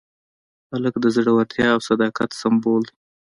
[0.71, 2.93] هلک د زړورتیا او صداقت سمبول دی.